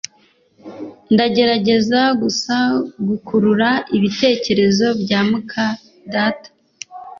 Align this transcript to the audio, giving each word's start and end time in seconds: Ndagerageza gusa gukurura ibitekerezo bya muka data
Ndagerageza 1.13 2.01
gusa 2.21 2.55
gukurura 3.07 3.69
ibitekerezo 3.97 4.87
bya 5.01 5.19
muka 5.29 5.65
data 6.13 6.47